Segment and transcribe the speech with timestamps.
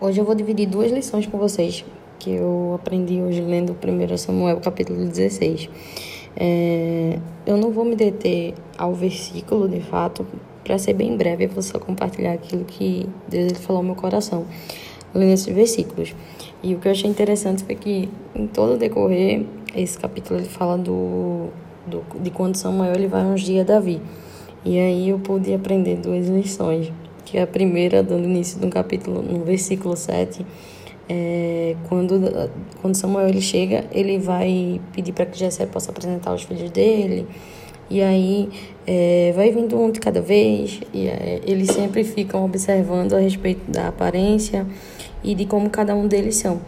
[0.00, 1.84] Hoje eu vou dividir duas lições com vocês
[2.20, 5.68] que eu aprendi hoje lendo 1 Samuel capítulo 16.
[6.36, 10.24] É, eu não vou me deter ao versículo de fato,
[10.62, 14.46] para ser bem breve, eu vou só compartilhar aquilo que Deus falou no meu coração,
[15.12, 16.14] lendo esses versículos.
[16.62, 20.48] E o que eu achei interessante foi que em todo o decorrer, esse capítulo ele
[20.48, 21.48] fala do,
[21.84, 24.00] do de quando Samuel ele vai ungir a Davi.
[24.64, 26.92] E aí eu pude aprender duas lições
[27.30, 30.44] que é a primeira, dando início no capítulo, no versículo 7,
[31.08, 36.42] é, quando, quando Samuel ele chega, ele vai pedir para que Jessé possa apresentar os
[36.42, 37.26] filhos dele,
[37.90, 38.48] e aí
[38.86, 43.70] é, vai vindo um de cada vez, e é, eles sempre ficam observando a respeito
[43.70, 44.66] da aparência
[45.22, 46.60] e de como cada um deles são.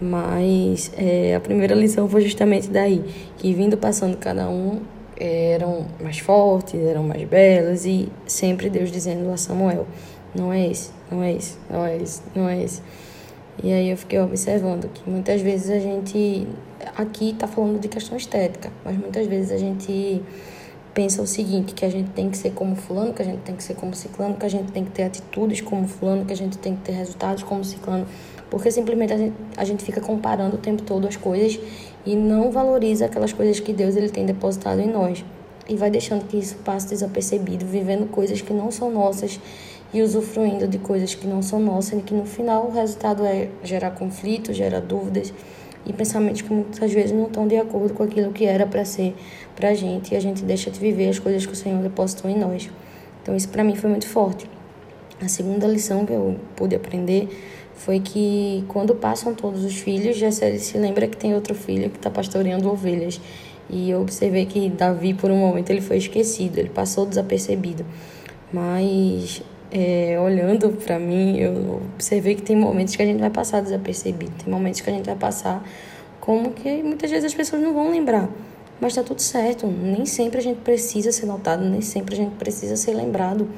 [0.00, 3.04] Mas é, a primeira lição foi justamente daí,
[3.38, 4.80] que vindo passando cada um,
[5.20, 9.86] eram mais fortes, eram mais belas e sempre Deus dizendo a Samuel:
[10.34, 12.82] não é esse, não é esse, não é esse, não é esse.
[13.62, 16.48] E aí eu fiquei observando que muitas vezes a gente
[16.96, 20.22] aqui está falando de questão estética, mas muitas vezes a gente
[20.94, 23.54] pensa o seguinte, que a gente tem que ser como fulano, que a gente tem
[23.54, 26.36] que ser como ciclano, que a gente tem que ter atitudes como fulano, que a
[26.36, 28.06] gente tem que ter resultados como ciclano,
[28.50, 31.60] porque simplesmente a gente, a gente fica comparando o tempo todo as coisas
[32.04, 35.24] e não valoriza aquelas coisas que Deus ele tem depositado em nós.
[35.68, 39.38] E vai deixando que isso passe desapercebido, vivendo coisas que não são nossas
[39.92, 43.48] e usufruindo de coisas que não são nossas e que no final o resultado é
[43.62, 45.32] gerar conflitos, gerar dúvidas
[45.84, 49.14] e pensamentos que muitas vezes não estão de acordo com aquilo que era para ser
[49.56, 52.30] para a gente e a gente deixa de viver as coisas que o Senhor depositou
[52.30, 52.70] em nós.
[53.22, 54.48] Então isso para mim foi muito forte.
[55.20, 57.28] A segunda lição que eu pude aprender
[57.80, 61.96] foi que quando passam todos os filhos, Jessé se lembra que tem outro filho que
[61.96, 63.18] está pastoreando ovelhas.
[63.70, 67.86] E eu observei que Davi, por um momento, ele foi esquecido, ele passou desapercebido.
[68.52, 73.62] Mas, é, olhando para mim, eu observei que tem momentos que a gente vai passar
[73.62, 75.66] desapercebido, tem momentos que a gente vai passar
[76.20, 78.28] como que muitas vezes as pessoas não vão lembrar.
[78.78, 82.34] Mas está tudo certo, nem sempre a gente precisa ser notado, nem sempre a gente
[82.34, 83.48] precisa ser lembrado.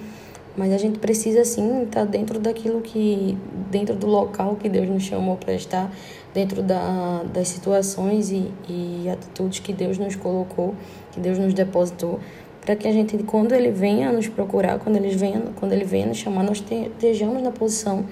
[0.57, 3.37] Mas a gente precisa sim estar dentro daquilo que,
[3.71, 5.91] dentro do local que Deus nos chamou para estar,
[6.35, 10.75] dentro da, das situações e, e atitudes que Deus nos colocou,
[11.11, 12.21] que Deus nos depositou,
[12.61, 16.07] para que a gente, quando Ele venha nos procurar, quando Ele venha, quando Ele venha
[16.07, 18.05] nos chamar, nós estejamos na posição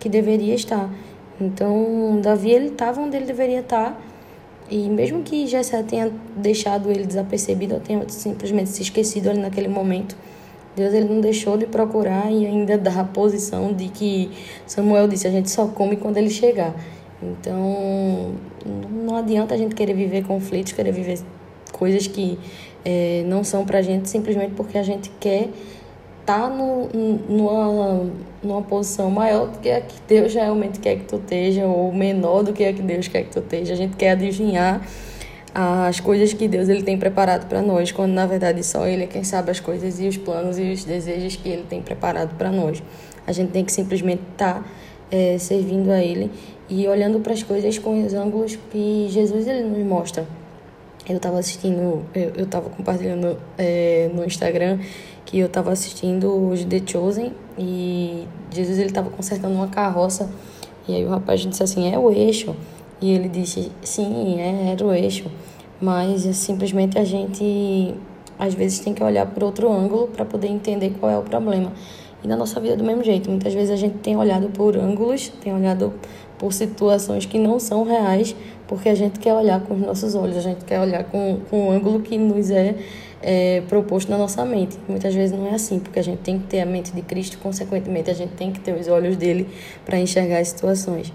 [0.00, 0.90] que deveria estar.
[1.40, 4.00] Então, Davi ele estava onde ele deveria estar.
[4.70, 9.68] E mesmo que Jessé tenha deixado ele desapercebido, ou tenha simplesmente se esquecido ali naquele
[9.68, 10.16] momento,
[10.74, 14.30] Deus ele não deixou de procurar e ainda dá a posição de que
[14.66, 16.74] Samuel disse: a gente só come quando ele chegar.
[17.22, 18.32] Então,
[18.90, 21.20] não adianta a gente querer viver conflitos, querer viver
[21.70, 22.38] coisas que
[22.84, 25.48] é, não são pra gente simplesmente porque a gente quer
[26.20, 26.88] estar tá no,
[27.28, 28.06] numa,
[28.42, 32.42] numa posição maior do que a que Deus realmente quer que tu esteja, ou menor
[32.42, 33.74] do que a que Deus quer que tu esteja.
[33.74, 34.80] A gente quer adivinhar
[35.54, 39.06] as coisas que Deus ele tem preparado para nós, quando na verdade só Ele é
[39.06, 42.50] quem sabe as coisas e os planos e os desejos que Ele tem preparado para
[42.50, 42.82] nós.
[43.26, 44.64] A gente tem que simplesmente estar tá,
[45.10, 46.30] é, servindo a Ele
[46.68, 50.26] e olhando para as coisas com os ângulos que Jesus ele nos mostra.
[51.06, 54.78] Eu estava assistindo, eu estava compartilhando é, no Instagram
[55.26, 60.30] que eu estava assistindo os The Chosen e Jesus ele estava consertando uma carroça
[60.88, 62.56] e aí o rapaz disse assim, é o eixo.
[63.02, 65.24] E ele disse: sim, é, era o eixo,
[65.80, 67.94] mas é simplesmente a gente
[68.38, 71.72] às vezes tem que olhar por outro ângulo para poder entender qual é o problema.
[72.22, 75.28] E na nossa vida do mesmo jeito, muitas vezes a gente tem olhado por ângulos,
[75.42, 75.92] tem olhado
[76.38, 78.34] por situações que não são reais,
[78.68, 81.68] porque a gente quer olhar com os nossos olhos, a gente quer olhar com, com
[81.68, 82.76] o ângulo que nos é,
[83.20, 84.78] é proposto na nossa mente.
[84.88, 87.38] Muitas vezes não é assim, porque a gente tem que ter a mente de Cristo,
[87.38, 89.48] consequentemente a gente tem que ter os olhos dele
[89.84, 91.12] para enxergar as situações.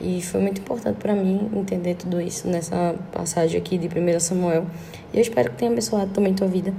[0.00, 4.66] E foi muito importante para mim entender tudo isso nessa passagem aqui de 1 Samuel.
[5.12, 6.72] E eu espero que tenha abençoado também tua vida.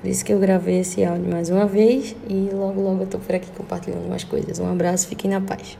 [0.00, 3.18] Por isso que eu gravei esse áudio mais uma vez e logo, logo eu tô
[3.18, 4.58] por aqui compartilhando mais coisas.
[4.60, 5.76] Um abraço, fiquem na paz.